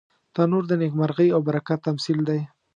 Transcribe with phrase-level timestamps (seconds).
[0.35, 2.39] تنور د نیکمرغۍ او برکت تمثیل دی